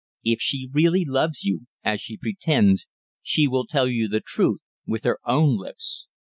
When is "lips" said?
5.57-6.07